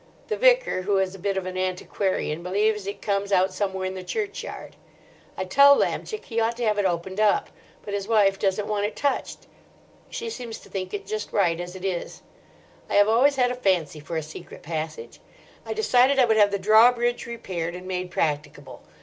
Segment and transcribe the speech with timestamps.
[0.29, 3.93] The vicar, who is a bit of an antiquarian, believes it comes out somewhere in
[3.93, 4.75] the churchyard.
[5.37, 7.51] I tell Lamchick he ought to have it opened up,
[7.85, 9.45] but his wife doesn't want it touched.
[10.09, 12.23] She seems to think it just right as it is.
[12.89, 15.19] I have always had a fancy for a secret passage.
[15.67, 18.81] I decided I would have the drawbridge repaired and made practicable.